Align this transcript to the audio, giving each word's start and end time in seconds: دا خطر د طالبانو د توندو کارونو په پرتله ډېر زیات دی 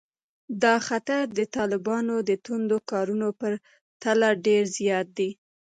دا 0.63 0.75
خطر 0.87 1.23
د 1.37 1.39
طالبانو 1.55 2.15
د 2.29 2.31
توندو 2.45 2.77
کارونو 2.91 3.27
په 3.39 3.47
پرتله 3.59 4.27
ډېر 4.45 4.63
زیات 4.77 5.07
دی 5.17 5.29